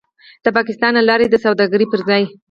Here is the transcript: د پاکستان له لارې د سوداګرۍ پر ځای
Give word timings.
د 0.43 0.45
پاکستان 0.57 0.91
له 0.95 1.03
لارې 1.09 1.25
د 1.29 1.35
سوداګرۍ 1.43 1.85
پر 1.91 1.99
ځای 2.09 2.23